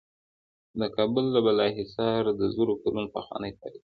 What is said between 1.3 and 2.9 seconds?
د بالا حصار د زرو